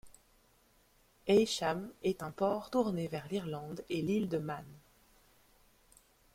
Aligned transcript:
Heysham 1.27 1.91
est 2.01 2.23
un 2.23 2.31
port 2.31 2.71
tourné 2.71 3.07
vers 3.07 3.27
l'Irlande 3.27 3.85
et 3.89 4.01
l'île 4.01 4.29
de 4.29 4.39
Man. 4.39 4.65